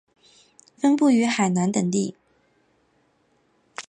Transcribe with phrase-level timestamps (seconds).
[0.79, 2.15] 分布于海南等地。